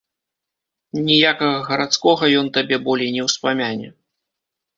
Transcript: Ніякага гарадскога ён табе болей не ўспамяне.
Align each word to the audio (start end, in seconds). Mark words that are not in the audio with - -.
Ніякага 1.09 1.57
гарадскога 1.67 2.31
ён 2.41 2.49
табе 2.57 2.81
болей 2.87 3.13
не 3.19 3.23
ўспамяне. 3.29 3.87